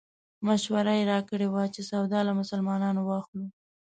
مشوره 0.47 0.93
یې 0.99 1.03
راکړې 1.11 1.47
وه 1.53 1.63
چې 1.73 1.81
سودا 1.89 2.19
له 2.27 2.33
مسلمانانو 2.39 3.01
واخلو. 3.03 3.45